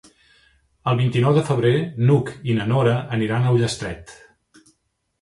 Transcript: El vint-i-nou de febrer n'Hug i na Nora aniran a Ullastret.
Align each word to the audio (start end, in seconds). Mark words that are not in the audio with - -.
El 0.91 0.97
vint-i-nou 1.01 1.35
de 1.35 1.43
febrer 1.51 1.75
n'Hug 2.07 2.33
i 2.51 2.57
na 2.63 2.69
Nora 2.75 2.99
aniran 3.19 3.47
a 3.51 3.57
Ullastret. 3.59 4.19